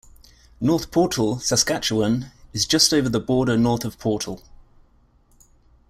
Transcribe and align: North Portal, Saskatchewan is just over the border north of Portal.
North 0.59 0.89
Portal, 0.89 1.37
Saskatchewan 1.37 2.31
is 2.53 2.65
just 2.65 2.91
over 2.91 3.07
the 3.07 3.19
border 3.19 3.55
north 3.55 3.85
of 3.85 3.99
Portal. 3.99 4.41